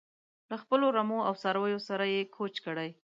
له 0.49 0.55
خپلو 0.63 0.85
رمو 0.97 1.19
او 1.27 1.33
څارویو 1.41 1.79
سره 1.87 2.03
یې 2.13 2.21
کوچ 2.35 2.53
کړی. 2.65 2.89